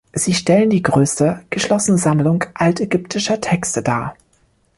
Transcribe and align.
Sie 0.13 0.33
stellen 0.33 0.71
die 0.71 0.81
größte 0.81 1.43
geschlossene 1.51 1.99
Sammlung 1.99 2.45
altägyptischer 2.55 3.39
Texte 3.39 3.83
dar. 3.83 4.15